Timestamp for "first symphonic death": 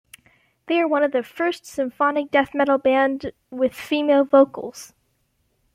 1.21-2.55